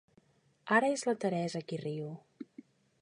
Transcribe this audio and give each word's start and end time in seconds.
Ara 0.77 0.89
és 0.93 1.03
la 1.09 1.15
Teresa 1.25 1.61
qui 1.67 1.81
riu. 1.83 2.09